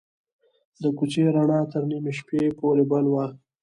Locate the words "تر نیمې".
1.71-2.13